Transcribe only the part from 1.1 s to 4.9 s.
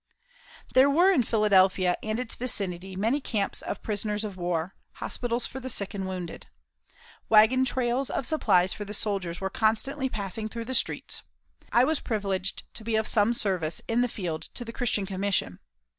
in Philadelphia and its vicinity many camps of prisoners of war,